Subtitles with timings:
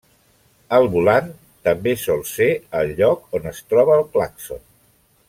[0.77, 1.27] El volant
[1.69, 2.47] també sol ser
[2.79, 4.65] el lloc on es troba el clàxon.